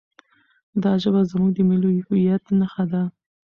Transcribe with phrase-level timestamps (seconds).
[0.83, 3.03] دا ژبه زموږ د ملي هویت نښه ده.